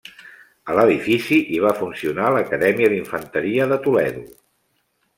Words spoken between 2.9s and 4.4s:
d'Infanteria de Toledo.